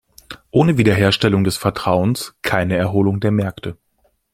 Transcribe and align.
Ohne 0.49 0.79
Wiederherstellung 0.79 1.43
des 1.43 1.57
Vertrauens, 1.57 2.33
keine 2.41 2.75
Erholung 2.75 3.19
der 3.19 3.29
Märkte. 3.29 3.77